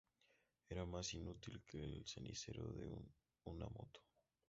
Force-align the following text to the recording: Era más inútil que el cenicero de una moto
Era 0.67 0.83
más 0.87 1.13
inútil 1.13 1.61
que 1.63 1.83
el 1.83 2.03
cenicero 2.07 2.71
de 2.73 2.97
una 3.45 3.67
moto 3.67 4.01